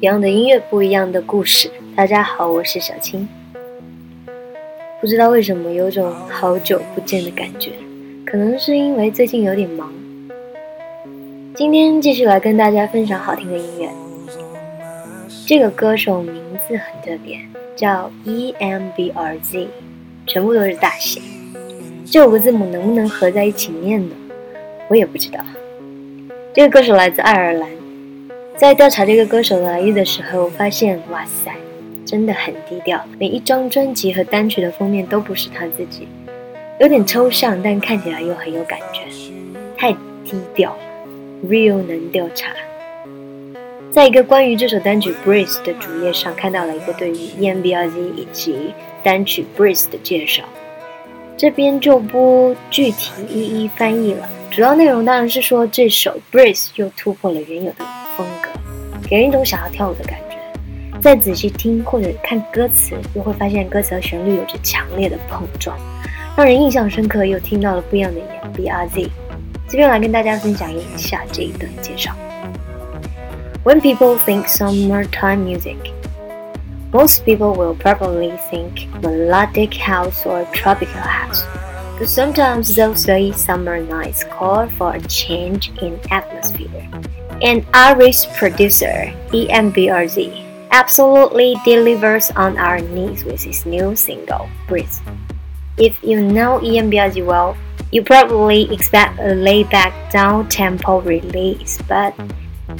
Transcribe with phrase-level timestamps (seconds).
[0.00, 1.70] 一样的音乐，不一样的故事。
[1.94, 3.28] 大家好，我是小青。
[4.98, 7.72] 不知道为什么有种好久不见的感觉，
[8.24, 9.92] 可能是因为最近有点忙。
[11.54, 13.90] 今天继续来跟大家分享好听的音乐。
[15.46, 17.38] 这个歌手名字很特别，
[17.76, 19.68] 叫 E M B R Z，
[20.26, 21.20] 全部都是大写。
[22.06, 24.14] 这五个字母能不能合在一起念呢？
[24.88, 25.40] 我也不知道。
[26.54, 27.68] 这个歌手来自爱尔兰。
[28.60, 31.50] 在调查这个歌手的来意的时候，发现哇塞，
[32.04, 33.02] 真的很低调。
[33.18, 36.06] 每一张专辑和单曲的封面都不是他自己，
[36.78, 39.00] 有点抽象，但看起来又很有感觉，
[39.78, 39.94] 太
[40.26, 40.76] 低调
[41.48, 42.52] ，real 能调查。
[43.90, 50.44] 在一个关于这首单曲《Breeze》的主页上，看到了一个对于 EMBRZ 以及单曲《Breeze》的介绍，
[51.34, 54.28] 这边就不具体一一翻译了。
[54.50, 57.86] 主要内容当然是说这首《Breeze》又突破了原有的。
[58.20, 58.50] 风格，
[59.08, 60.36] 给人一种想要跳舞的感觉。
[61.00, 65.74] 再仔细听或者看歌词，又会发现歌词和旋律有着强烈的碰撞，
[66.36, 69.08] 让人印象深刻，又听到了不一样的 EMBRZ。
[69.66, 72.12] 这边来跟大家分享一下这一段介绍
[73.64, 75.76] ：When people think summertime music,
[76.92, 81.42] most people will probably think melodic house or tropical house.
[81.98, 86.88] But sometimes those very summer nights call for a change in atmosphere.
[87.42, 94.92] And Irish producer EMBRZ absolutely delivers on our needs with his new single, Breathe.
[95.78, 97.56] If you know EMBRZ well,
[97.90, 102.14] you probably expect a laid-back down-tempo release, but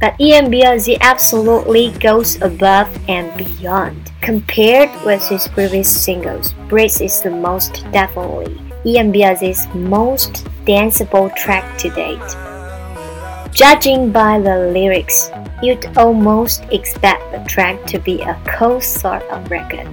[0.00, 4.10] but EMBRZ absolutely goes above and beyond.
[4.20, 11.90] Compared with his previous singles, Breathe is the most definitely EMBRZ's most danceable track to
[11.90, 12.55] date.
[13.56, 15.30] Judging by the lyrics,
[15.62, 19.88] you'd almost expect the track to be a cold sort of record.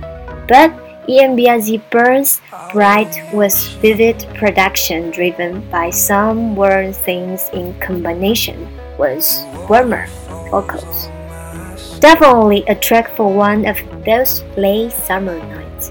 [0.49, 0.75] But
[1.07, 2.41] EMBRZ burns
[2.73, 8.67] bright with vivid production driven by some warm things in combination
[8.99, 9.23] with
[9.69, 10.07] warmer
[10.51, 11.07] vocals.
[12.01, 15.89] Definitely a track for one of those late summer nights.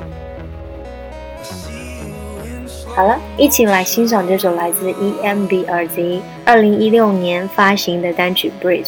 [2.95, 8.85] 好了，一起来欣赏这首来自 EMBRZ 二零一六年发行的单曲《Breeze》。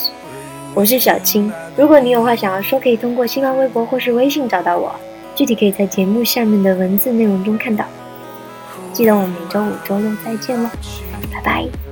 [0.74, 4.94] 我是小青，如果你有话想要说，可以通过新浪微博或是微信找到我，
[5.34, 7.86] 具体可以在节目下面的文字内容中看到。
[8.92, 10.68] 记得我们周五、周六再见喽，
[11.32, 11.83] 拜拜。